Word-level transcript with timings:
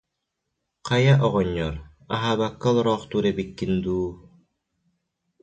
Хайа, 0.87 1.13
оҕонньор, 1.25 1.73
аһаабакка 2.13 2.65
олороохтуур 2.71 3.25
эбиккин 3.31 3.73
дуу 3.83 4.07